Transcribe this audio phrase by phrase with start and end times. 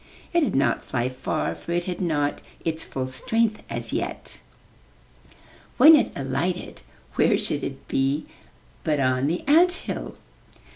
[0.33, 4.39] It did not fly far, for it had not its full strength as yet.
[5.77, 6.81] When it alighted,
[7.13, 8.25] where should it be
[8.83, 10.15] but on the ant hill!